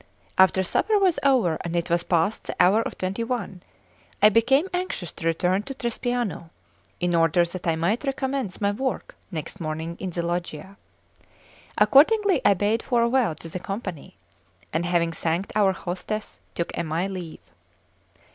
[0.35, 3.61] After supper was over, and it was past the hour of twenty one,
[4.19, 6.49] I became anxious to return to Trespiano,
[6.99, 10.75] in order that I might recommence my work next morning in the Loggia.
[11.77, 14.17] Accordingly I bade farewell to all the company,
[14.73, 17.37] and having thanked our hostess, took my leave.